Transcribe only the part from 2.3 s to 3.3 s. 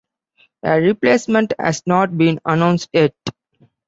announced yet.